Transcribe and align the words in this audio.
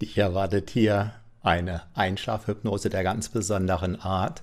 Dich 0.00 0.16
erwartet 0.16 0.70
hier 0.70 1.12
eine 1.42 1.82
Einschlafhypnose 1.94 2.88
der 2.88 3.02
ganz 3.02 3.28
besonderen 3.28 4.00
Art, 4.00 4.42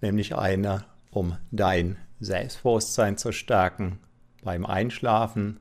nämlich 0.00 0.36
eine, 0.36 0.84
um 1.10 1.36
dein 1.50 1.96
Selbstbewusstsein 2.20 3.18
zu 3.18 3.32
stärken 3.32 3.98
beim 4.44 4.64
Einschlafen, 4.64 5.58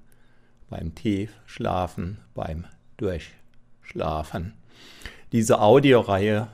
beim 0.69 0.93
Tiefschlafen, 0.93 2.19
beim 2.35 2.65
Durchschlafen. 2.97 4.53
Diese 5.31 5.61
Audioreihe, 5.61 6.49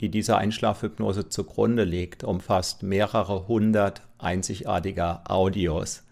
die 0.00 0.08
dieser 0.08 0.38
Einschlafhypnose 0.38 1.28
zugrunde 1.28 1.84
liegt, 1.84 2.24
umfasst 2.24 2.82
mehrere 2.82 3.46
hundert 3.46 4.02
einzigartiger 4.18 5.22
Audios, 5.30 6.02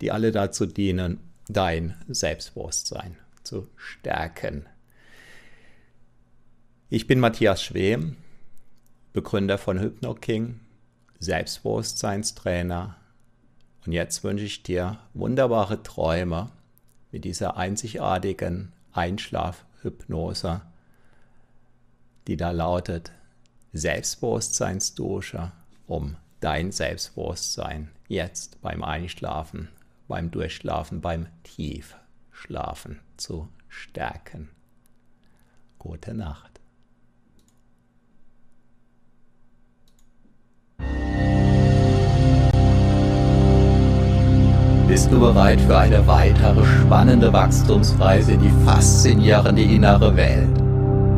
die 0.00 0.10
alle 0.10 0.32
dazu 0.32 0.64
dienen, 0.64 1.20
dein 1.48 1.96
Selbstbewusstsein 2.08 3.16
zu 3.42 3.68
stärken. 3.76 4.66
Ich 6.90 7.06
bin 7.06 7.20
Matthias 7.20 7.62
Schwem, 7.62 8.16
Begründer 9.12 9.58
von 9.58 9.78
HypnoKing, 9.78 10.58
Selbstbewusstseinstrainer 11.18 12.96
und 13.84 13.92
jetzt 13.92 14.24
wünsche 14.24 14.46
ich 14.46 14.62
dir 14.62 14.98
wunderbare 15.12 15.82
Träume 15.82 16.50
mit 17.12 17.26
dieser 17.26 17.58
einzigartigen 17.58 18.72
Einschlafhypnose, 18.92 20.62
die 22.26 22.38
da 22.38 22.52
lautet 22.52 23.12
Selbstbewusstseinsdusche, 23.74 25.52
um 25.86 26.16
dein 26.40 26.72
Selbstbewusstsein 26.72 27.90
jetzt 28.08 28.62
beim 28.62 28.82
Einschlafen, 28.82 29.68
beim 30.08 30.30
Durchschlafen, 30.30 31.02
beim 31.02 31.26
Tiefschlafen 31.42 33.00
zu 33.18 33.46
stärken. 33.68 34.48
Gute 35.78 36.14
Nacht. 36.14 36.47
Bist 44.88 45.12
du 45.12 45.20
bereit 45.20 45.60
für 45.60 45.76
eine 45.76 46.06
weitere 46.06 46.64
spannende 46.64 47.30
Wachstumsreise 47.30 48.32
in 48.32 48.40
die 48.40 48.64
faszinierende 48.64 49.60
innere 49.60 50.16
Welt 50.16 50.48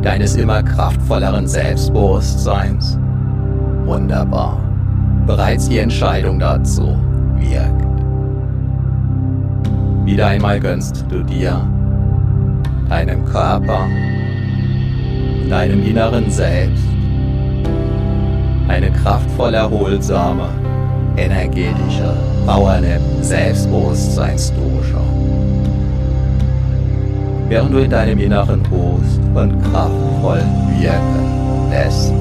deines 0.01 0.35
immer 0.35 0.61
kraftvolleren 0.61 1.47
Selbstbewusstseins? 1.47 2.99
Wunderbar. 3.85 4.59
Bereits 5.25 5.69
die 5.69 5.77
Entscheidung 5.77 6.37
dazu 6.37 6.97
wirkt. 7.37 7.85
Wieder 10.03 10.27
einmal 10.27 10.59
gönnst 10.59 11.05
du 11.09 11.23
dir, 11.23 11.65
deinem 12.89 13.23
Körper, 13.23 13.87
deinem 15.49 15.81
inneren 15.81 16.29
Selbst 16.29 16.90
eine 18.71 18.89
kraftvoll 18.89 19.53
erholsame, 19.53 20.47
energetische 21.17 22.13
Powernap 22.45 23.01
Selbstbewusstseinsdusche. 23.21 25.01
Während 27.49 27.73
du 27.73 27.79
in 27.79 27.89
deinem 27.89 28.17
Inneren 28.17 28.65
ruhst 28.67 29.19
und 29.35 29.61
kraftvoll 29.61 30.41
wirken 30.79 31.69
lässt, 31.69 32.13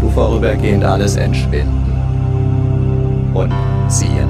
du 0.00 0.08
vorübergehend 0.10 0.84
alles 0.84 1.16
entschwinden 1.16 1.92
und 3.34 3.52
ziehen. 3.88 4.28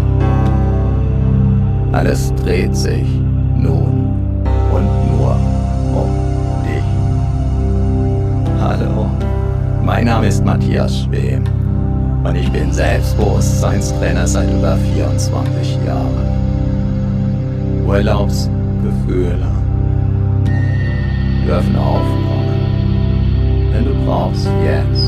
Alles 1.92 2.32
dreht 2.36 2.74
sich 2.74 3.06
nun 3.58 4.08
und 4.72 4.88
nur 5.10 5.36
um 5.92 6.08
dich. 6.64 6.82
Hallo, 8.58 9.10
mein 9.84 10.04
Name 10.04 10.28
ist 10.28 10.44
Matthias 10.44 11.00
Schwem 11.00 11.44
und 12.24 12.36
ich 12.36 12.50
bin 12.52 12.72
Selbstbewusstseinstrainer 12.72 14.26
seit 14.26 14.48
über 14.50 14.76
24 14.94 15.78
Jahren. 15.84 16.32
Urlaubsgefühle 17.84 19.48
dürfen 21.46 21.76
aufkommen, 21.76 23.72
denn 23.74 23.84
du 23.84 23.94
brauchst 24.06 24.48
jetzt 24.64 25.01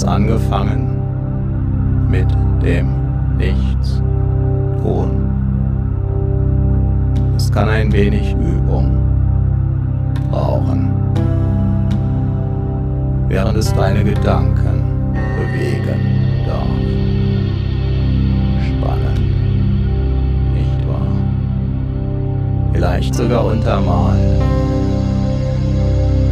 bereits 0.00 0.04
angefangen? 0.04 0.96
Mit 2.10 2.26
dem 2.62 2.88
Nichts 3.36 4.02
tun. 4.82 5.10
Es 7.36 7.50
kann 7.50 7.68
ein 7.68 7.90
wenig 7.92 8.32
Übung 8.34 8.98
brauchen, 10.30 10.90
während 13.28 13.56
es 13.56 13.72
deine 13.72 14.04
Gedanken 14.04 15.14
bewegen 15.38 16.00
darf. 16.46 16.66
Spannend, 18.66 19.20
nicht 20.52 20.86
wahr? 20.86 21.16
Vielleicht 22.74 23.14
sogar 23.14 23.46
untermalt 23.46 24.18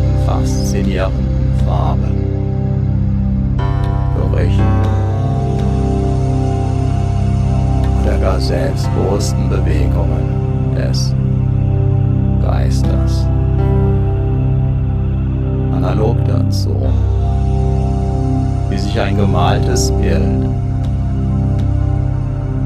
in 0.03 0.27
faszinierenden 0.27 1.55
Farben, 1.65 2.18
Gerüchen 4.38 4.62
oder 8.03 8.19
gar 8.19 8.41
selbstbewussten 8.41 9.49
Bewegungen 9.49 10.75
des 10.76 11.12
Geistes. 12.41 13.26
Analog 15.75 16.16
dazu, 16.26 16.76
wie 18.71 18.78
sich 18.78 19.00
ein 19.00 19.16
gemaltes 19.16 19.91
Bild 19.93 20.49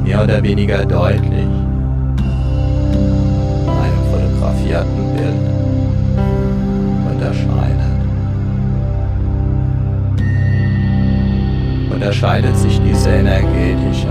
mehr 0.05 0.23
oder 0.23 0.43
weniger 0.43 0.85
deutlich 0.85 1.49
von 3.65 3.77
einem 3.79 4.05
fotografierten 4.11 5.15
Bild 5.15 5.35
unterscheidet. 7.13 7.92
Unterscheidet 12.03 12.57
sich 12.57 12.81
diese 12.81 13.11
energetische 13.11 14.09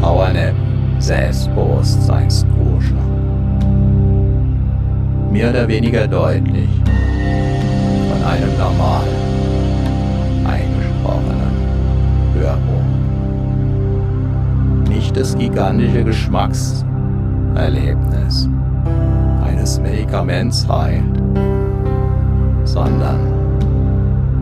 Powernap 0.00 0.54
Selbstbewusstseinsdusche. 1.00 2.94
Mehr 5.32 5.50
oder 5.50 5.66
weniger 5.66 6.06
deutlich 6.06 6.68
von 8.08 8.22
einem 8.22 8.56
normal 8.56 9.02
eingesprochenen 10.44 11.50
Hörbuch. 12.38 12.84
Nicht 14.88 15.16
das 15.16 15.36
gigantische 15.36 16.04
Geschmackserlebnis 16.04 18.48
eines 19.44 19.80
Medikaments 19.80 20.68
heilt, 20.68 21.02
sondern 22.62 23.18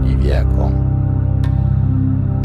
die 0.04 0.22
Wirkung. 0.22 0.87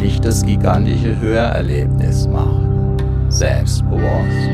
Nicht 0.04 0.26
das 0.26 0.46
gigantische 0.46 1.18
Hörerlebnis 1.22 2.28
macht 2.28 3.02
selbstbewusst, 3.30 4.50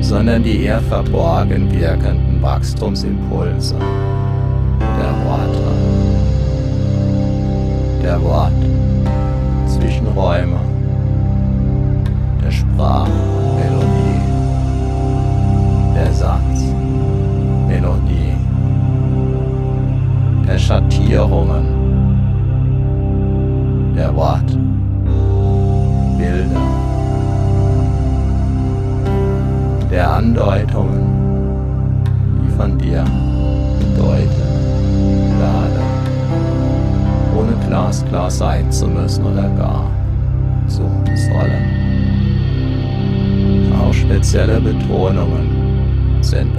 sondern 0.00 0.44
die 0.44 0.62
eher 0.62 0.78
verborgen 0.78 1.68
wirkenden 1.72 2.40
Wachstumsimpulse. 2.40 3.74
Der 4.80 5.12
Worte, 5.26 5.72
der 8.00 8.22
Wort. 8.22 8.52
Zwischenräume, 9.66 10.60
der 12.44 12.50
Sprachmelodie, 12.52 13.39
Betonungen 45.10 46.22
sind 46.22 46.52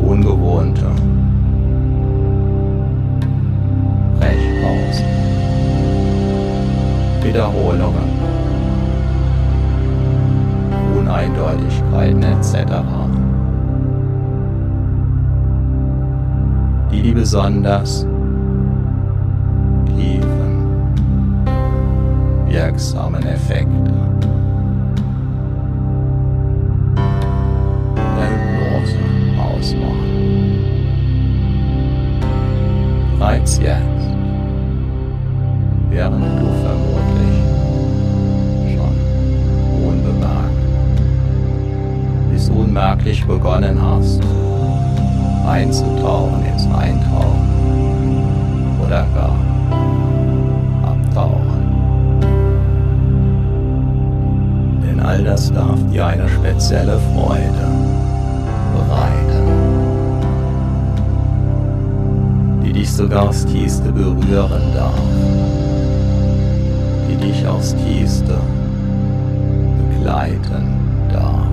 ungewohnte 0.00 0.86
Brechpausen, 4.18 5.06
Wiederholungen, 7.22 8.10
Uneindeutigkeiten 10.98 12.22
etc., 12.24 12.56
die 16.90 17.12
besonders 17.12 18.05
all 55.06 55.22
das 55.22 55.52
darf 55.52 55.78
dir 55.92 56.04
eine 56.04 56.28
spezielle 56.28 56.98
Freude 57.14 57.68
bereiten, 58.74 59.46
die 62.64 62.72
dich 62.72 62.90
sogar 62.90 63.28
aufs 63.28 63.46
Tiefste 63.46 63.92
berühren 63.92 64.74
darf, 64.74 65.00
die 67.08 67.16
dich 67.24 67.46
aufs 67.46 67.76
Tiefste 67.76 68.36
begleiten 69.90 70.66
darf, 71.12 71.46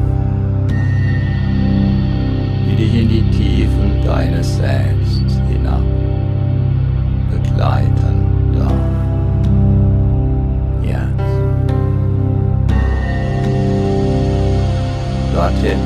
die 2.66 2.76
dich 2.76 2.96
in 2.96 3.10
die 3.10 3.30
Tiefen 3.30 4.02
deines 4.04 4.58
Selbst 4.58 5.40
hinab 5.52 5.84
begleiten 7.30 8.13
Dorthin, 15.34 15.80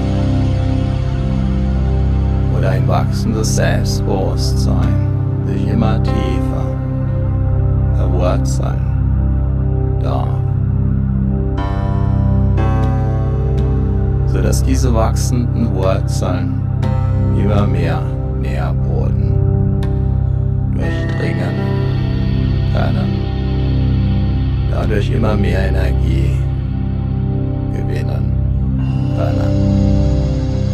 wo 2.54 2.62
dein 2.62 2.88
wachsendes 2.88 3.56
Selbstbewusstsein 3.56 5.08
sich 5.46 5.68
immer 5.68 6.02
tiefer 6.04 6.66
verwurzeln 7.96 8.82
darf. 10.02 10.38
sodass 14.38 14.62
diese 14.64 14.94
wachsenden 14.94 15.74
Wurzeln 15.74 16.62
immer 17.42 17.66
mehr 17.66 18.04
Nährboden 18.40 19.34
durchdringen 20.76 21.56
können, 22.72 23.12
dadurch 24.70 25.10
immer 25.10 25.36
mehr 25.36 25.70
Energie 25.70 26.38
gewinnen 27.74 28.27
können 29.18 29.52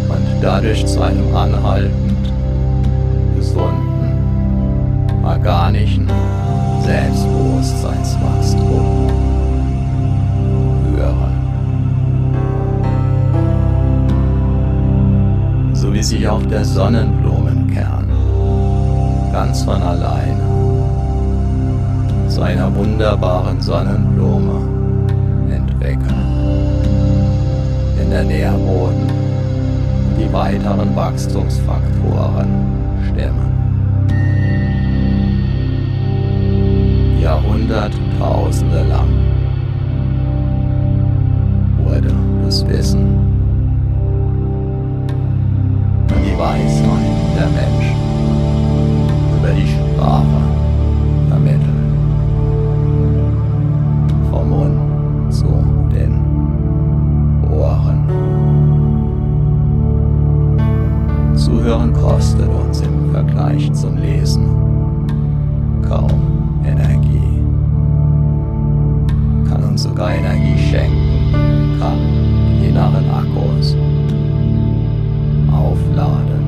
und 0.10 0.26
dadurch 0.42 0.86
zu 0.86 1.02
einem 1.02 1.34
anhaltend 1.36 2.32
gesunden, 3.36 5.24
organischen 5.24 6.08
Selbstbewusstseinswachstum 6.84 9.10
führen. 10.84 11.34
so 15.74 15.94
wie 15.94 16.04
sich 16.04 16.28
auch 16.28 16.44
der 16.44 16.66
Sonnenblumenkern 16.66 18.10
ganz 19.32 19.64
von 19.64 19.82
alleine 19.82 20.44
zu 22.28 22.42
einer 22.42 22.76
wunderbaren 22.76 23.62
Sonnenblume 23.62 24.73
weiteren 30.34 30.96
Wachstumsfaktoren 30.96 32.50
stimmen. 33.06 33.54
Jahrhunderttausende 37.22 38.84
lang 38.90 39.10
wurde 41.86 42.14
das 42.44 42.68
Wissen 42.68 43.04
und 46.10 46.24
die 46.26 46.38
Weisheit 46.38 47.14
der 47.38 47.48
Menschen 47.50 47.98
über 49.38 49.52
die 49.54 49.68
Sprache 49.68 50.53
Zuhören 61.54 61.94
kostet 61.94 62.50
uns 62.50 62.82
im 62.82 63.12
Vergleich 63.12 63.72
zum 63.74 63.96
Lesen 63.98 64.48
kaum 65.88 66.60
Energie. 66.66 67.44
Kann 69.48 69.64
uns 69.64 69.84
sogar 69.84 70.16
Energie 70.16 70.58
schenken, 70.58 71.80
kann 71.80 72.00
nach 72.74 72.92
den 72.92 73.08
Akkus 73.12 73.76
aufladen. 75.52 76.44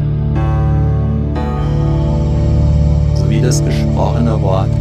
So 3.13 3.29
wie 3.29 3.41
das 3.41 3.63
gesprochene 3.63 4.41
Wort 4.41 4.71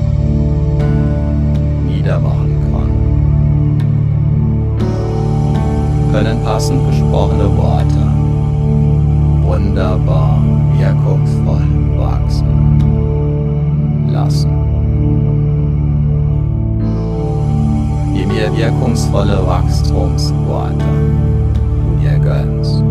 niedermachen 1.86 2.56
kann. 2.72 2.90
Können 6.12 6.42
passend 6.44 6.86
gesprochene 6.88 7.54
Worte 7.58 7.93
wunderbar 9.54 10.42
wirkungsvoll 10.76 11.68
wachsen. 11.96 12.48
Lassen. 14.10 14.50
Je 18.14 18.26
mehr 18.26 18.50
wirkungsvolle 18.56 19.46
Wachstumsworte. 19.46 20.84
Du 21.54 21.96
dir 22.00 22.18
gönnst, 22.18 22.82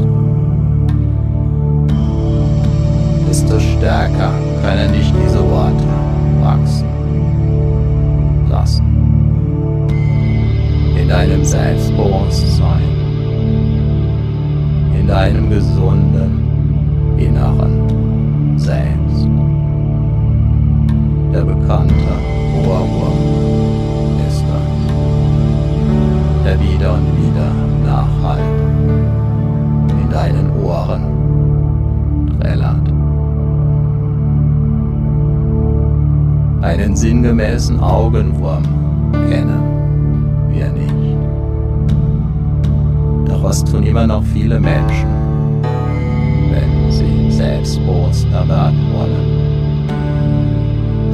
desto 3.28 3.60
stärker 3.60 4.32
können 4.62 4.94
dich 4.94 5.12
diese 5.22 5.40
Worte 5.40 5.88
wachsen. 6.42 6.88
Lassen. 8.50 8.86
In 10.98 11.10
deinem 11.10 11.44
Selbstbewusstsein, 11.44 12.90
in 14.98 15.08
deinem 15.08 15.50
gesunden 15.50 16.43
inneren 17.26 18.58
Selbst. 18.58 19.28
Der 21.34 21.44
bekannte 21.44 22.14
Ohrwurm 22.68 23.18
ist 24.28 24.44
das, 24.48 24.74
der 26.46 26.60
wieder 26.60 26.94
und 26.94 27.08
wieder 27.18 27.52
nachhalt 27.86 28.40
in 30.02 30.10
deinen 30.10 30.52
Ohren 30.64 31.04
trällert. 32.40 32.88
Einen 36.62 36.96
sinngemäßen 36.96 37.80
Augenwurm 37.80 38.64
kennen 39.30 39.64
wir 40.50 40.70
nicht. 40.72 40.94
Doch 43.28 43.44
was 43.44 43.64
tun 43.66 43.84
immer 43.84 44.08
noch 44.08 44.24
viele 44.24 44.60
Menschen, 44.60 45.23
wenn 46.54 46.92
sie 46.92 47.14
werden 48.48 48.94
wollen? 48.94 49.44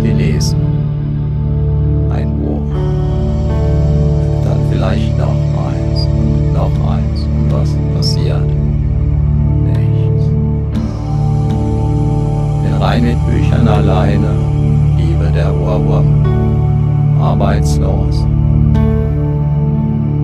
Sie 0.02 0.12
lesen 0.12 0.60
ein 2.10 2.30
Buch, 2.40 2.74
dann 4.44 4.60
vielleicht 4.72 5.18
noch 5.18 5.36
eins 5.68 6.06
und 6.06 6.54
noch 6.54 6.92
eins 6.92 7.24
und 7.24 7.52
was 7.52 7.70
passiert? 7.96 8.50
Nichts. 9.64 10.26
Denn 12.64 12.74
rein 12.82 13.04
mit 13.04 13.26
Büchern 13.28 13.68
alleine 13.68 14.32
bliebe 14.96 15.32
der 15.34 15.54
Ohrwurm 15.54 16.26
arbeitslos. 17.22 18.22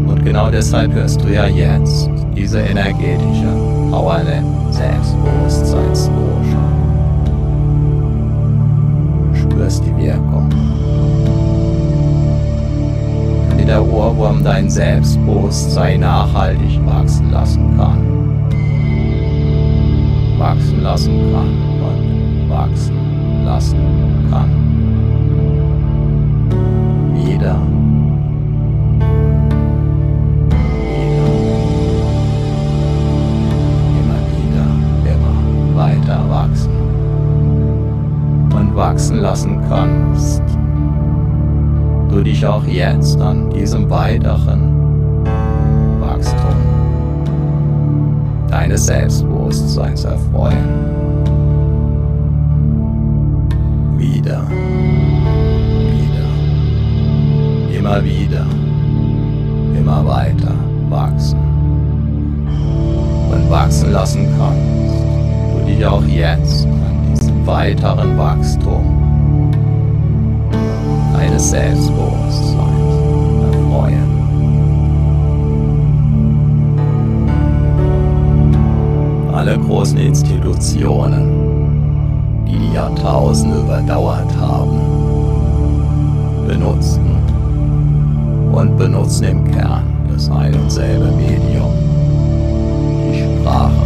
Und 0.07 0.23
genau 0.23 0.49
deshalb 0.49 0.93
hörst 0.93 1.23
du 1.23 1.27
ja 1.27 1.47
jetzt 1.47 2.14
diese 2.35 2.59
energetische 2.59 3.47
Powernap 3.89 4.43
Selbstbewusstseinsloge. 4.71 6.57
Spürst 9.33 9.83
die 9.85 9.95
Wirkung. 9.97 10.49
Dir 13.57 13.65
der 13.65 13.87
Ohrwurm 13.87 14.43
dein 14.43 14.69
Selbstbewusstsein 14.69 16.01
nachhaltig 16.01 16.79
wachsen 16.85 17.31
lassen 17.31 17.77
kann. 17.77 18.01
Wachsen 20.37 20.81
lassen 20.83 21.31
kann 21.31 21.49
und 21.81 22.49
wachsen 22.49 23.45
lassen 23.45 23.77
kann. 23.77 24.04
Dich 42.35 42.45
auch 42.45 42.65
jetzt 42.65 43.19
an 43.21 43.49
diesem 43.49 43.89
weiteren 43.89 45.23
Wachstum 46.01 46.57
deines 48.49 48.87
Selbstbewusstseins 48.87 50.03
erfreuen. 50.03 50.67
Wieder, 53.97 54.43
wieder, 55.93 56.27
immer 57.79 58.03
wieder, 58.03 58.45
immer 59.77 60.05
weiter 60.05 60.55
wachsen 60.89 61.39
und 63.31 63.49
wachsen 63.49 63.93
lassen 63.93 64.27
kannst 64.37 64.93
du 65.53 65.65
dich 65.65 65.85
auch 65.85 66.03
jetzt 66.03 66.65
an 66.65 67.13
diesem 67.13 67.47
weiteren 67.47 68.17
Wachstum 68.17 68.94
deines 71.35 71.49
Selbstbewusstseins 71.49 72.55
erfreuen. 73.43 74.09
Alle 79.33 79.59
großen 79.59 79.97
Institutionen, 79.97 82.45
die 82.47 82.57
die 82.57 82.73
Jahrtausende 82.73 83.59
überdauert 83.59 84.33
haben, 84.39 84.79
benutzten 86.47 87.17
und 88.53 88.77
benutzen 88.77 89.25
im 89.25 89.43
Kern 89.51 89.83
das 90.09 90.31
ein 90.31 90.53
und 90.53 90.71
selbe 90.71 91.11
Medium, 91.11 91.73
die 93.11 93.19
Sprache. 93.19 93.85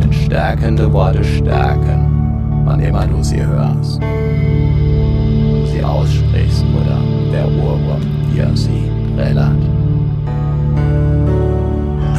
Denn 0.00 0.12
stärkende 0.12 0.92
Worte 0.92 1.24
stärken, 1.24 2.62
wann 2.64 2.80
immer 2.80 3.06
du 3.06 3.22
sie 3.22 3.44
hörst, 3.44 4.02
du 4.02 5.66
sie 5.66 5.82
aussprichst 5.82 6.64
oder 6.74 6.98
der 7.32 7.46
Ohrwurm 7.46 8.02
dir 8.32 8.50
sie 8.54 8.90
trällert. 9.16 9.62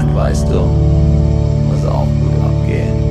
Und 0.01 0.15
weißt 0.15 0.49
du, 0.49 0.61
was 1.69 1.85
auch 1.85 2.05
gut 2.05 2.33
abgeht? 2.41 3.04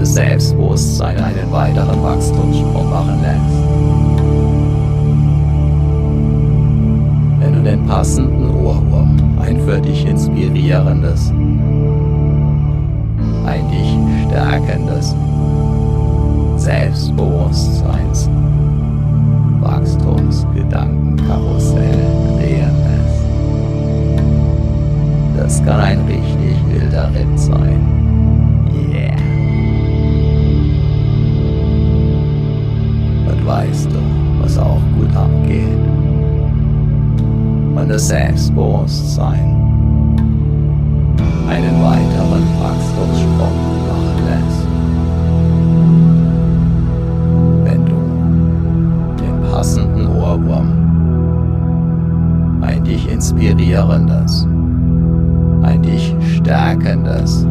Das 0.00 0.14
Selbstbewusstsein 0.14 1.16
einen 1.18 1.52
weiteren 1.52 2.02
Wachstumssprung 2.02 2.88
machen 2.88 3.20
lässt. 3.20 3.38
Wenn 7.38 7.52
du 7.54 7.62
den 7.62 7.84
passenden 7.86 8.48
Ohrwurm, 8.50 9.18
ein 9.38 9.60
für 9.60 9.78
dich 9.78 10.06
inspirierendes, 10.06 11.30
ein 13.44 13.70
dich 13.70 13.98
stärkendes 14.26 15.14
Selbstbewusstseins 16.56 18.30
Wachstumsgedankenkarussell 19.60 21.98
drehen 22.38 22.74
lässt. 22.86 23.22
Das 25.36 25.62
kann 25.62 25.80
ein 25.80 26.00
richtig 26.06 26.56
wilder 26.72 27.10
Ritt 27.14 27.38
sein. 27.38 28.00
Weißt 33.50 33.90
du, 33.90 33.98
was 34.40 34.56
auch 34.58 34.80
gut 34.96 35.14
abgeht. 35.16 35.78
Und 37.74 37.88
das 37.88 38.06
Selbstbewusstsein 38.08 39.56
einen 41.48 41.82
weiteren 41.82 42.44
Wachstumssprung 42.60 43.56
machen 43.88 44.18
lässt. 44.28 44.66
Wenn 47.64 47.82
du 47.86 47.96
den 49.20 49.36
passenden 49.50 50.06
Ohrwurm, 50.06 50.70
ein 52.62 52.84
dich 52.84 53.10
inspirierendes, 53.10 54.46
ein 55.62 55.82
dich 55.82 56.14
stärkendes 56.36 57.46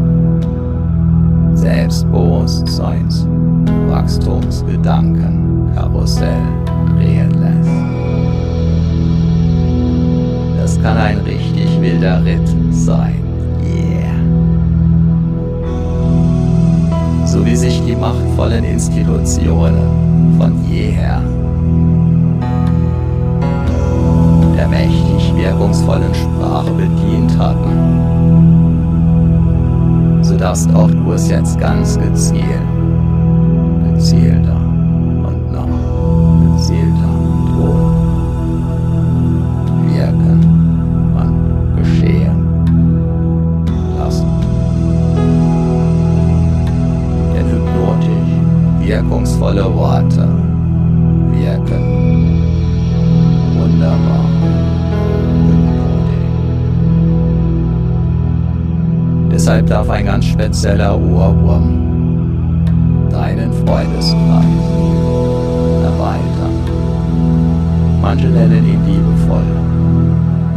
Selbstbewusstseins, 1.55 3.27
Wachstumsgedanken 3.89 5.48
Karussell 5.79 6.43
drehen 6.97 7.31
lässt. 7.39 7.69
Das 10.59 10.81
kann 10.81 10.97
ein 10.97 11.19
richtig 11.19 11.79
wilder 11.79 12.23
Ritt 12.25 12.47
sein. 12.71 13.23
Yeah. 13.63 14.19
So 17.25 17.45
wie 17.45 17.55
sich 17.55 17.81
die 17.85 17.95
machtvollen 17.95 18.65
Institutionen 18.65 20.37
von 20.37 20.53
jeher 20.69 21.21
der 24.57 24.67
mächtig 24.67 25.33
wirkungsvollen 25.35 26.13
Sprache 26.13 26.71
bedient 26.71 27.37
hatten 27.37 28.19
darfst 30.39 30.73
auch 30.73 30.89
du 30.89 31.11
es 31.11 31.29
jetzt 31.29 31.59
ganz 31.59 31.99
gezielt, 31.99 32.43
wirkungsvolle 48.89 49.65
Worte 49.75 50.27
wirken 51.31 52.41
wunderbar. 53.55 54.25
Deshalb 59.31 59.67
darf 59.67 59.87
ein 59.91 60.05
ganz 60.05 60.25
spezieller 60.25 60.99
Ohrwurm 60.99 62.65
deinen 63.11 63.53
Freundeskreis 63.53 64.57
erweitern. 65.83 66.57
Manche 68.01 68.27
nennen 68.27 68.65
ihn 68.65 68.85
liebevoll 68.87 69.43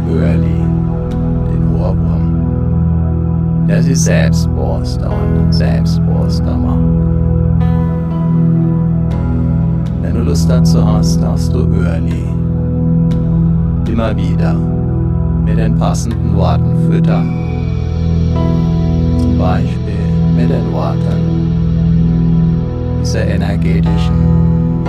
Hörli, 0.09 0.65
den 1.51 1.75
Ohrwurm, 1.75 3.67
der 3.67 3.83
sie 3.83 3.95
selbstbewusster 3.95 5.11
und 5.11 5.53
selbstbewusster 5.53 6.57
macht. 6.57 7.02
Wenn 10.13 10.25
du 10.25 10.29
Lust 10.29 10.47
dazu 10.47 10.85
hast, 10.85 11.19
darfst 11.23 11.51
du 11.51 11.67
Hörli 11.67 12.27
immer 13.87 14.15
wieder 14.15 14.53
mit 15.43 15.57
den 15.57 15.75
passenden 15.75 16.35
Worten 16.35 16.87
füttern 16.87 17.27
Beispiel 19.39 20.05
mit 20.37 20.51
den 20.51 20.71
Worten 20.71 21.49
dieser 23.01 23.25
energetischen 23.25 24.83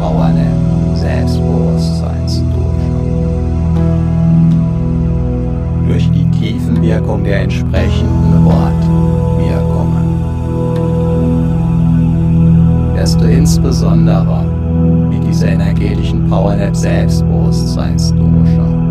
Powernap 0.00 0.94
Selbstbewusstseinsdusche. 0.94 2.46
Durch 5.88 6.08
die 6.12 6.30
Tiefenwirkung 6.30 7.24
der 7.24 7.40
entsprechenden 7.42 8.44
Wortwirkungen 8.44 10.06
wirst 12.94 13.20
du 13.20 13.24
insbesondere 13.24 14.47
Powernap 16.28 16.76
Selbstbewusstseinsdusche 16.76 18.88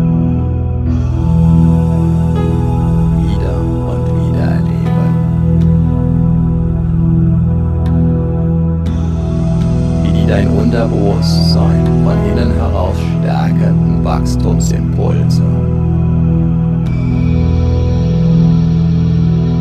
dein 10.28 10.48
Unterbewusstsein 10.48 11.86
von 12.04 12.18
innen 12.30 12.52
heraus 12.52 12.96
stärkenden 13.18 14.04
Wachstumsimpulse 14.04 15.42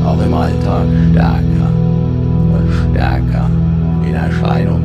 auch 0.05 0.25
im 0.25 0.33
Alltag 0.33 0.85
stärker 1.11 1.69
und 2.53 2.69
stärker 2.91 3.49
in 4.05 4.13
Erscheinung 4.13 4.76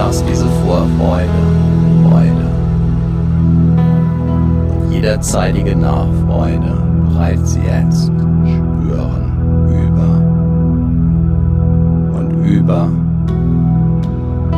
Darfst 0.00 0.24
diese 0.26 0.46
Vorfreude, 0.64 1.28
Freude 2.08 2.46
und 4.80 4.92
jederzeitige 4.92 5.76
Nachfreude 5.76 6.82
bereits 7.04 7.54
jetzt 7.56 8.10
über, 12.50 12.88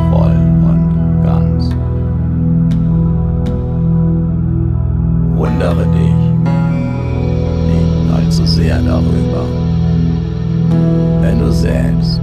voll 0.09 0.37
und 0.69 1.23
ganz. 1.23 1.69
Wundere 5.35 5.85
dich 5.87 6.19
nicht 7.67 8.15
allzu 8.15 8.45
sehr 8.45 8.81
darüber, 8.81 9.45
wenn 11.21 11.39
du 11.39 11.51
selbst 11.51 12.22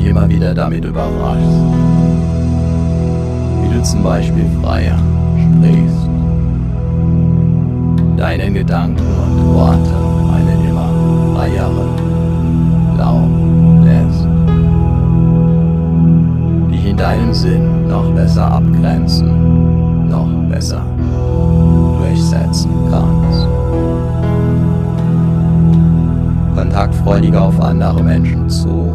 dich 0.00 0.08
immer 0.08 0.28
wieder 0.28 0.54
damit 0.54 0.84
überraschst, 0.84 1.62
wie 3.62 3.74
du 3.74 3.82
zum 3.82 4.02
Beispiel 4.02 4.46
freier 4.62 4.98
sprichst, 5.36 6.08
deinen 8.16 8.54
Gedanken 8.54 9.02
und 9.02 9.54
Worten 9.54 10.30
einen 10.34 10.68
immer 10.68 11.34
freieren 11.34 12.96
Lauf 12.98 13.40
deinen 17.00 17.32
Sinn 17.32 17.88
noch 17.88 18.10
besser 18.12 18.52
abgrenzen, 18.52 20.06
noch 20.08 20.28
besser 20.50 20.84
durchsetzen 21.98 22.70
kannst. 22.90 23.48
Kontaktfreudiger 26.54 27.40
auf 27.40 27.58
andere 27.58 28.02
Menschen 28.02 28.50
zu 28.50 28.94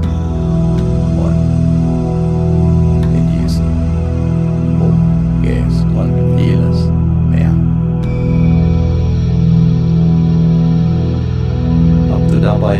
vieles 6.45 6.91
mehr. 7.29 7.51
Ob 12.13 12.31
du 12.31 12.39
dabei 12.39 12.79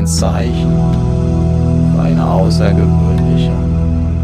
ein 0.00 0.06
Zeichen 0.06 0.72
für 1.94 2.00
eine 2.00 2.26
außergewöhnliche 2.26 3.52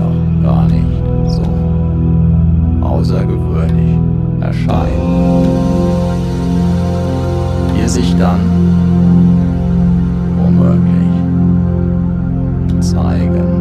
noch 0.01 0.17
gar 0.43 0.67
nicht 0.67 0.83
so 1.29 1.43
außergewöhnlich 2.85 3.97
erscheint. 4.41 4.91
Hier 7.73 7.87
sich 7.87 8.13
dann 8.17 8.41
womöglich 10.43 10.91
zeigen. 12.81 13.60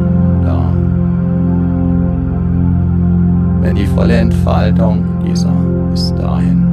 Wenn 3.70 3.76
die 3.76 3.86
volle 3.86 4.16
Entfaltung 4.16 5.04
dieser 5.24 5.52
bis 5.92 6.12
dahin. 6.16 6.66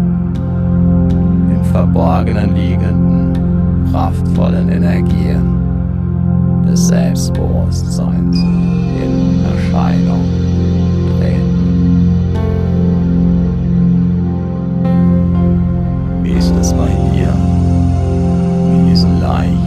Im 1.53 1.63
Verborgenen 1.65 2.55
liegenden, 2.55 3.33
kraftvollen 3.91 4.67
Energien 4.69 5.43
des 6.65 6.87
Selbstbewusstseins 6.87 8.39
in 8.39 9.45
Erscheinung 9.45 10.23
treten. 11.19 12.33
Wie 16.23 16.31
ist 16.31 16.55
es 16.59 16.73
bei 16.73 16.89
dir? 17.13 17.31
Mit 18.71 18.89
diesen 18.89 19.21
leichten, 19.21 19.66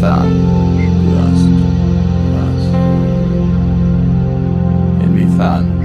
fat, 0.00 0.28
blessed, 1.06 1.48
and 5.02 5.14
be 5.14 5.26
fun. 5.36 5.75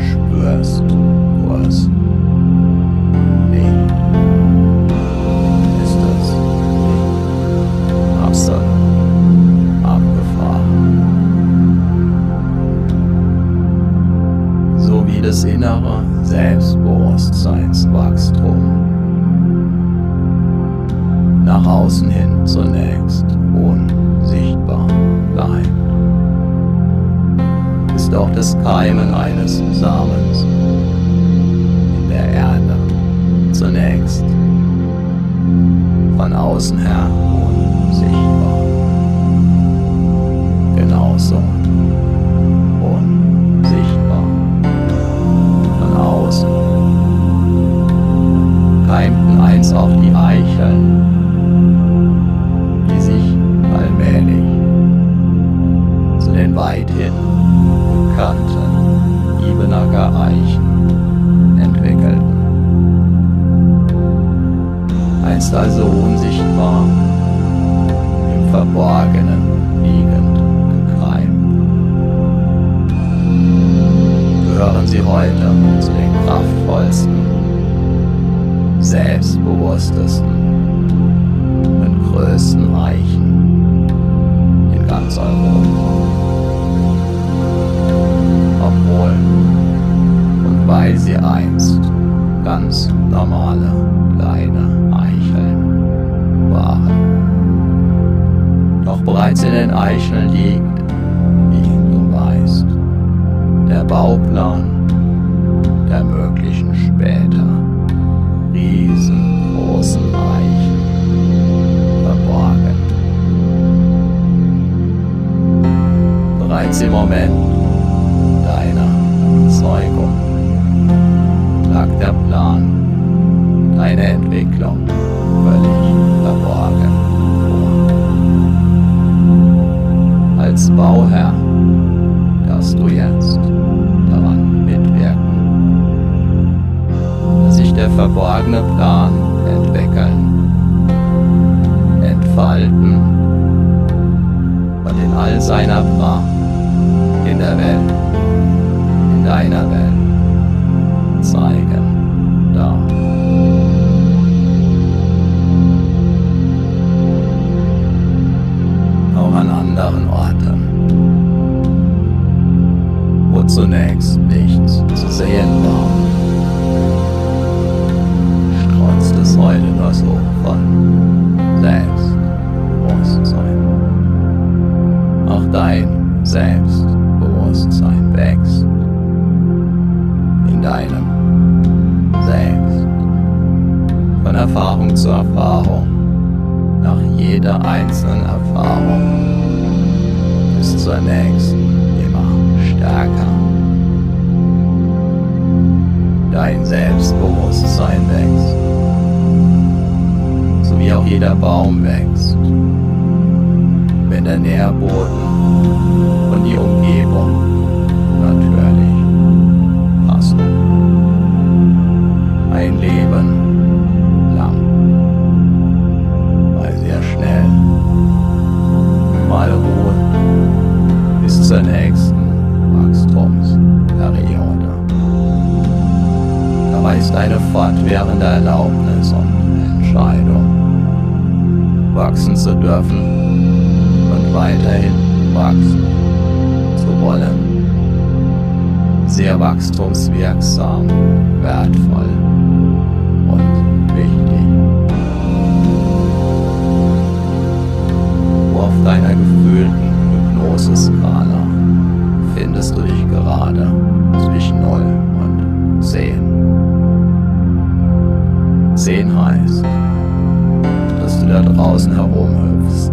Draußen 261.61 261.93
herumhüpfst. 261.93 262.91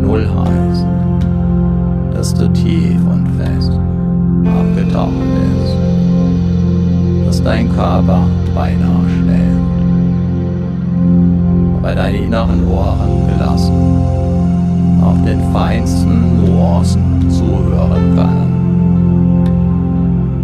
Null 0.00 0.24
heißt, 0.24 0.86
dass 2.14 2.32
du 2.32 2.48
tief 2.52 3.00
und 3.10 3.26
fest 3.36 3.72
abgetaucht 4.46 5.12
bist, 5.34 5.76
dass 7.26 7.42
dein 7.42 7.68
Körper 7.70 8.22
beinahe 8.54 9.08
schläft, 9.18 9.78
aber 11.78 11.94
deine 11.94 12.18
inneren 12.18 12.68
Ohren 12.68 13.26
gelassen 13.26 13.74
auf 15.02 15.24
den 15.24 15.40
feinsten 15.52 16.44
Nuancen 16.44 17.28
zuhören 17.28 18.14
können. 18.14 19.44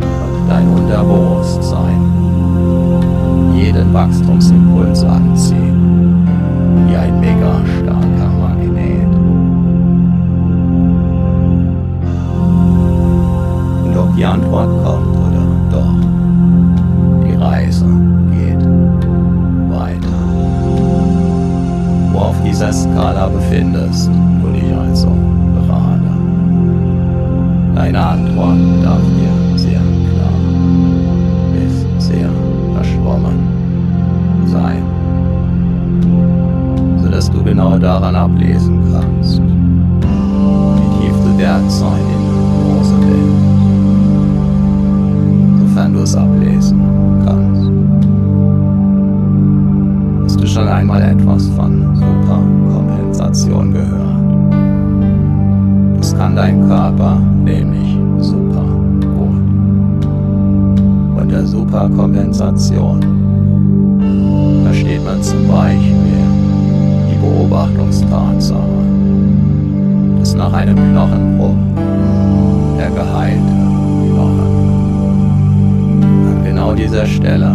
Und 0.01 0.49
dein 0.49 0.69
Unterbewusstsein 0.69 2.01
jeden 3.55 3.95
Wachstumsimpuls 3.95 5.05
anziehen, 5.05 5.63
wie 6.95 6.97
ein 6.97 7.21
mega 7.21 7.61
starker 7.83 8.15
die 14.17 14.25
Antwort 14.25 14.69
kommt 14.85 15.17
oder 15.17 15.45
doch. 15.71 15.95
Die 17.27 17.35
Reise 17.35 17.87
geht 18.31 18.65
weiter. 19.71 20.19
Wo 22.13 22.19
auf 22.19 22.37
dieser 22.45 22.73
Skala 22.73 23.27
befindest 23.29 24.09
du 24.41 24.49
dich 24.53 24.73
also 24.75 25.09
gerade. 25.67 26.11
Deine 27.75 28.01
Antwort 28.01 28.85
darf 28.85 29.03
dir 29.19 29.59
sehr 29.59 29.81
klar 29.81 30.39
bis 31.53 32.07
sehr 32.07 32.31
verschwommen 32.75 33.41
sein, 34.47 34.83
du 37.35 37.42
genau 37.42 37.79
daran 37.79 38.14
ablesen 38.14 38.81
kannst, 38.92 39.42
wie 39.42 41.07
tief 41.07 41.16
du 41.25 41.37
derzeit 41.38 42.01
in 42.01 42.25
sofern 45.75 45.92
du 45.92 46.01
es 46.01 46.14
ablesen 46.16 46.81
kannst. 47.25 47.70
Hast 50.25 50.40
du 50.40 50.47
schon 50.47 50.68
einmal 50.68 51.03
etwas 51.03 51.49
von 51.49 51.97
Superkompensation 51.97 53.73
gehört? 53.73 54.14
Das 55.99 56.16
kann 56.16 56.37
dein 56.37 56.68
Körper 56.68 57.18
nämlich 57.44 57.99
super 58.18 58.64
gut. 59.01 60.07
Unter 61.20 61.44
Superkompensation 61.44 63.01
einem 70.68 70.92
Knochenbruch 70.92 71.57
der 72.79 72.90
geheilte 72.90 73.55
genau 76.42 76.74
dieser 76.74 77.05
Stelle 77.05 77.55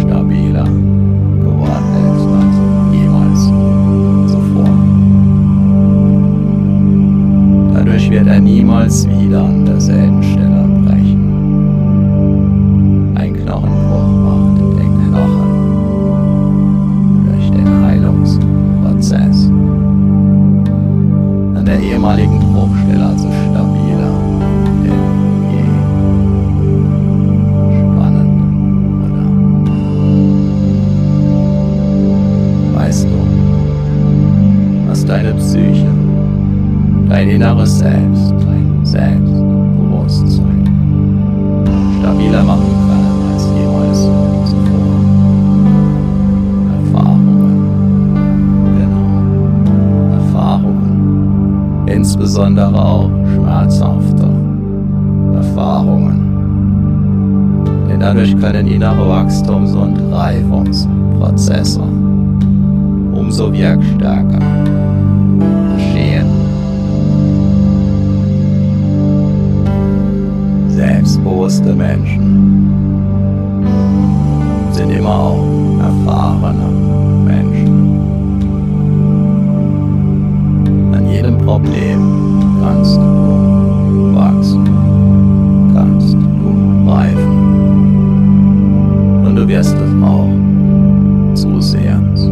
stabiler 0.00 0.64
geworden 0.64 1.94
ist 2.12 2.26
als 2.38 2.56
jemals 2.92 3.40
zuvor. 4.30 4.68
Dadurch 7.74 8.10
wird 8.10 8.26
er 8.26 8.40
niemals 8.40 9.08
wieder 9.08 9.44
an 9.44 9.64
derselben 9.64 10.22
Stelle 10.22 10.47
ehemaligen 21.98 22.38
Bruchstelle 22.38 23.06
also 23.06 23.28
dein 37.18 37.30
inneres 37.30 37.78
Selbst, 37.80 38.32
dein 38.46 38.84
Selbstbewusstsein 38.84 39.27
insbesondere 52.08 52.74
auch 52.74 53.10
schmerzhafte 53.34 54.26
Erfahrungen. 55.34 56.24
Denn 57.86 58.00
dadurch 58.00 58.34
können 58.40 58.66
innere 58.66 59.06
Wachstums- 59.06 59.74
und 59.74 59.98
Reifungsprozesse 60.10 61.82
umso 63.12 63.52
wirkstärker 63.52 64.38
selbstbewusste 70.68 71.74
Menschen 71.74 72.70
sind 74.72 74.90
immer 74.90 75.14
auch 75.14 75.78
erfahrene 75.80 77.07
Problem 81.48 82.00
kannst 82.62 82.96
du 82.98 84.14
wachsen, 84.14 84.68
kannst 85.74 86.12
du 86.12 86.18
reifen. 86.86 87.32
Und 89.24 89.34
du 89.34 89.48
wirst 89.48 89.74
es 89.74 90.02
auch 90.02 90.28
zusehends. 91.32 92.24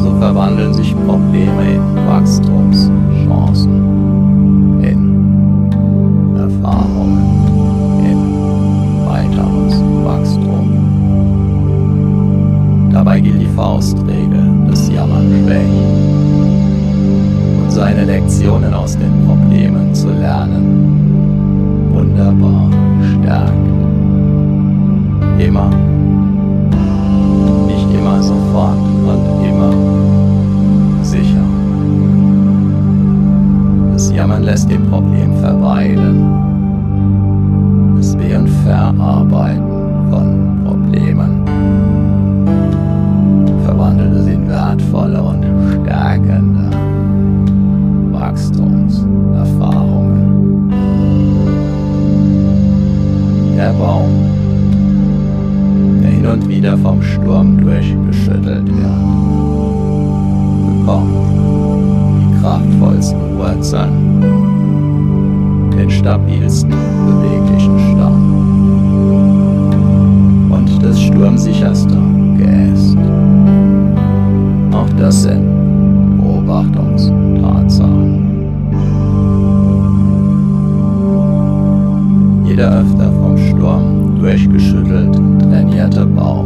So 0.00 0.14
verwandeln 0.20 0.72
sich 0.72 0.94
Probleme 1.04 1.74
in 1.74 2.06
Wachstumschancen. 2.06 3.94
Dabei 12.92 13.18
gilt 13.18 13.40
die 13.40 13.46
Faustregel, 13.46 14.50
das 14.68 14.88
Jammern 14.88 15.26
schwächt 15.44 16.13
seine 17.74 18.04
Lektionen 18.04 18.72
aus 18.72 18.96
den 18.96 19.26
Problemen 19.26 19.92
zu 19.92 20.08
lernen. 20.08 21.90
Wunderbar, 21.92 22.70
stärkt. 23.20 23.50
Immer. 25.40 25.70
Nicht 27.66 27.88
immer 27.98 28.22
sofort 28.22 28.78
und 28.78 29.44
immer 29.48 29.72
sicher. 31.02 31.42
Das 33.92 34.12
Jammern 34.12 34.44
lässt 34.44 34.70
dem 34.70 34.86
Problem 34.88 35.34
verweilen. 35.38 36.22
Das 37.96 38.16
Weh- 38.16 38.34
Verarbeiten 38.64 39.62
von 40.10 40.60
Problemen 40.64 41.42
verwandelt 43.64 44.14
es 44.14 44.26
in 44.26 44.48
wertvolle 44.48 45.20
und 45.22 45.44
stärkende 45.82 46.73
Wachstumserfahrungen. 48.34 50.70
Der 53.56 53.72
Baum, 53.74 54.10
der 56.02 56.10
hin 56.10 56.26
und 56.26 56.48
wieder 56.48 56.76
vom 56.78 57.00
Sturm 57.00 57.56
durchgeschüttelt 57.58 58.66
wird, 58.66 58.98
bekommt 60.80 61.14
die 62.18 62.40
kraftvollsten 62.40 63.38
Wurzeln, 63.38 64.20
den 65.70 65.90
stabilsten 65.90 66.74
beweglichen 67.06 67.78
Stamm 67.92 68.24
und 70.50 70.82
das 70.82 71.00
sturmsicherste 71.00 71.93
Jeder 82.54 82.82
öfter 82.82 83.10
vom 83.10 83.36
Sturm 83.36 84.20
durchgeschüttelt. 84.20 85.12
Trainierte 85.40 86.06
Baum 86.06 86.43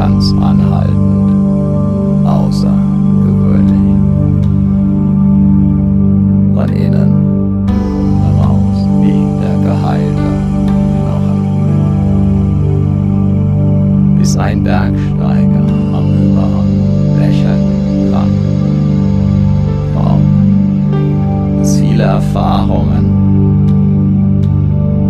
ganz 0.00 0.32
anhaltend 0.32 2.26
außergewöhnlich. 2.26 3.98
Von 6.54 6.68
innen 6.70 7.12
heraus 8.24 8.78
wie 9.02 9.22
der 9.42 9.56
geheilte 9.68 10.28
Knochen. 10.94 11.40
Bis 14.18 14.32
ein 14.38 14.58
Bergsteiger 14.64 15.66
am 15.92 16.06
Überhang 16.24 16.72
lächeln 17.18 17.62
kann. 18.10 18.32
Braucht 19.94 20.32
viele 21.76 22.04
Erfahrungen 22.04 23.04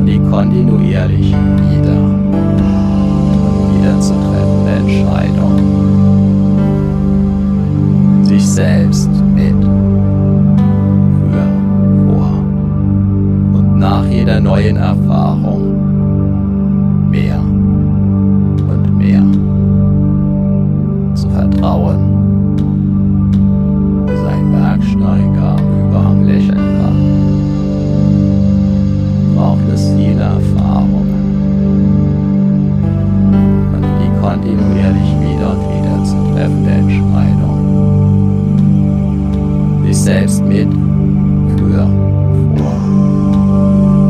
die 0.05 0.19
kontinuierlich 0.19 1.29
wieder 1.71 2.01
und 2.03 3.69
wieder 3.77 3.95
zu 4.01 4.15
Entscheidung, 4.91 5.55
sich 8.25 8.45
selbst 8.45 9.09
mit 9.35 9.55
für 11.31 11.47
vor 12.09 12.33
und 13.53 13.79
nach 13.79 14.05
jeder 14.07 14.41
neuen 14.41 14.77
Erfahrung 14.77 15.79
mehr 17.09 17.39
und 17.39 18.99
mehr 18.99 19.23
zu 21.15 21.31
vertrauen, 21.31 22.10
die 34.51 34.57
kontinuierlich 34.57 35.11
wieder 35.21 35.51
und 35.51 35.63
wieder 35.71 36.05
zu 36.05 36.17
treffende 36.35 36.71
Entscheidung, 36.71 37.59
sich 39.85 39.97
selbst 39.97 40.45
mit 40.45 40.69
für 41.57 41.87
vor 42.57 42.75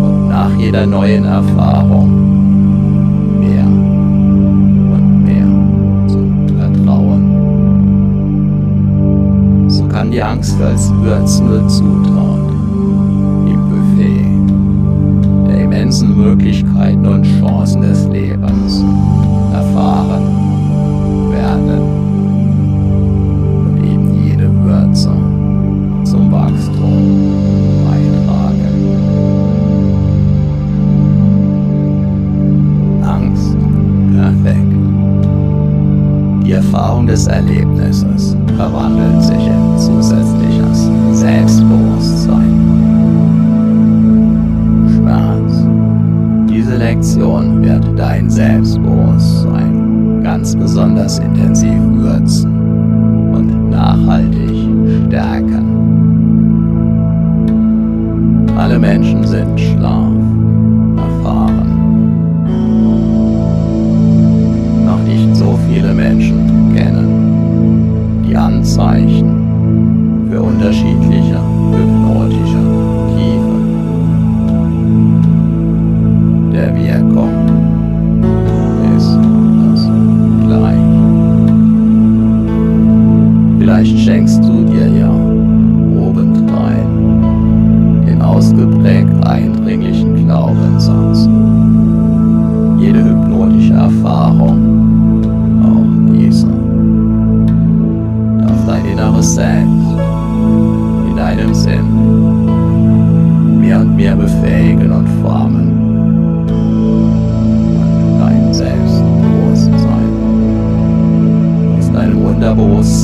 und 0.02 0.28
nach 0.28 0.50
jeder 0.58 0.86
neuen 0.86 1.24
Erfahrung 1.24 2.08
mehr 3.40 3.66
und 4.96 5.24
mehr 5.24 5.48
zu 6.08 6.18
vertrauen. 6.56 7.24
So 9.68 9.84
kann 9.88 10.10
die 10.10 10.22
Angst 10.22 10.60
als 10.62 10.92
Würz 11.02 11.40
nur 11.40 11.68
zutraut 11.68 12.50
im 13.46 13.68
Buffet 13.68 14.24
der 15.48 15.64
immensen 15.64 16.16
Möglichkeiten 16.16 17.06
und 17.06 17.24
Chancen 17.40 17.82
des 17.82 18.06
Lebens 18.08 18.69
Erfahrung 37.30 37.69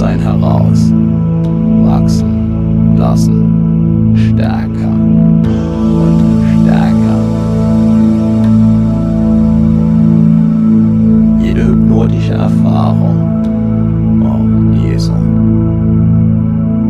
Unterbewusstsein 0.06 0.20
heraus. 0.20 0.92
Wachsen 1.84 2.96
lassen, 2.96 4.14
stärker 4.14 4.88
und 4.88 6.20
stärker. 6.62 7.20
Jede 11.42 11.66
hypnotische 11.66 12.34
Erfahrung, 12.34 13.16
auch 14.22 14.48
diese, 14.74 15.12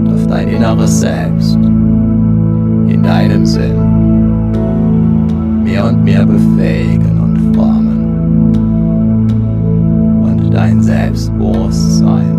darf 0.05 0.27
dein 0.27 0.49
inneres 0.49 1.01
Selbst. 1.01 1.57
In 2.89 3.03
deinem 3.03 3.45
Sinn. 3.45 3.77
Mehr 5.65 5.87
und 5.87 6.05
mehr 6.05 6.25
befähigen 6.25 7.21
und 7.21 7.55
formen. 7.55 7.99
Und 10.23 10.55
dein 10.55 10.81
Selbstbewusstsein 10.81 12.36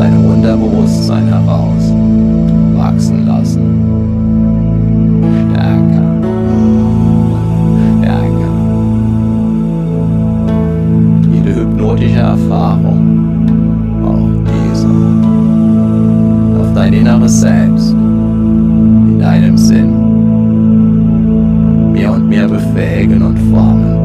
deinem 0.00 0.24
Unterbewusstsein 0.24 1.26
heraus 1.26 1.92
wachsen 2.74 3.26
lassen. 3.26 3.60
Stärker, 5.50 6.04
stärker. 7.98 8.52
Jede 11.30 11.54
hypnotische 11.54 12.20
Erfahrung, 12.20 13.46
auch 14.02 14.30
diese, 14.48 14.88
auf 16.62 16.72
dein 16.74 16.94
inneres 16.94 17.40
Selbst, 17.42 17.90
in 17.92 19.18
deinem 19.18 19.58
Sinn, 19.58 19.92
mehr 21.92 22.12
und 22.12 22.26
mehr 22.26 22.48
befähigen 22.48 23.20
und 23.22 23.38
formen 23.50 23.98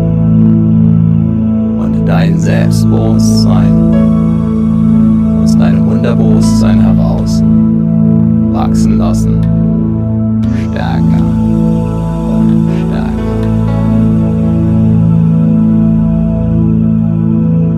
und 1.80 2.06
dein 2.06 2.38
Selbstbewusstsein 2.38 4.25
deinem 5.58 5.88
Unterbewusstsein 5.88 6.82
heraus 6.82 7.42
wachsen 8.52 8.98
lassen. 8.98 9.40
Stärker 10.72 11.24
und 12.38 12.70
stärker. 12.88 13.12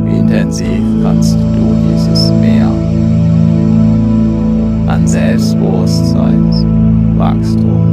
Wie 0.06 0.18
intensiv 0.20 0.84
kannst 1.04 1.36
du 1.36 1.76
dieses 1.92 2.32
Meer 2.42 2.72
an 4.88 5.08
Selbstbewusstseinswachstum 5.08 7.87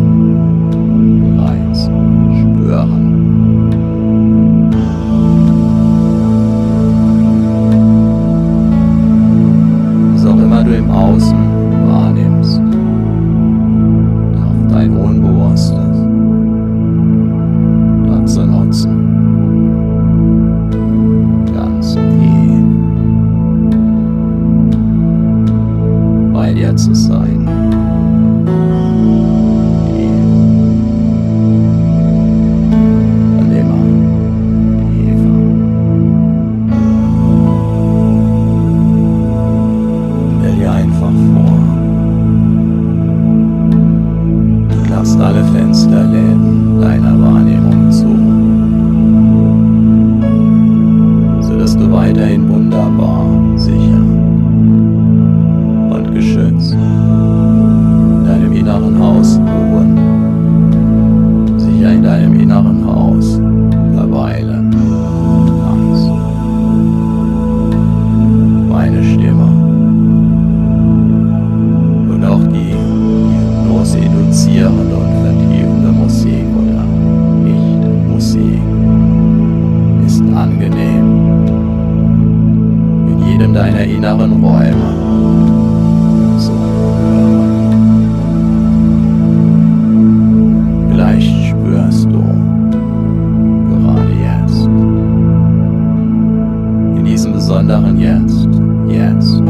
besonderen 97.64 97.98
Jetzt, 97.98 98.46
jetzt, 98.88 99.40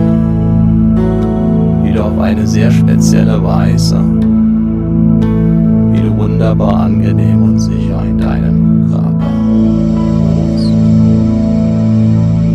wie 1.83 1.93
du 1.93 2.05
auf 2.05 2.17
eine 2.21 2.47
sehr 2.47 2.71
spezielle 2.71 3.43
Weise, 3.43 3.99
wie 5.93 6.01
du 6.01 6.17
wunderbar 6.17 6.83
angenehm 6.83 7.43
und 7.43 7.59
sicher 7.59 8.05
in 8.05 8.19
deinem 8.19 8.87
Körper. 8.89 9.27
Ruhst, 10.37 10.71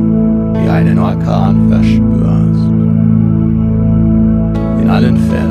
wie 0.63 0.69
einen 0.69 0.97
Orkan 0.97 1.69
verspürst. 1.69 2.71
In 4.82 4.89
allen 4.89 5.17
Fällen 5.17 5.47